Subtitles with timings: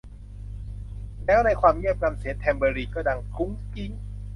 [1.25, 3.91] แล้ว ในความเงียบงัน เสียงแทมเบอรีนก็ดังกุ๊งกิ๊ง